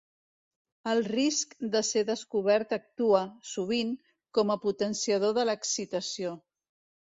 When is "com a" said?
4.39-4.57